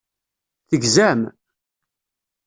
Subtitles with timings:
[0.69, 1.19] Tegzam?